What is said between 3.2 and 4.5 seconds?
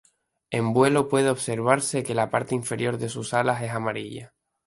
alas es amarilla.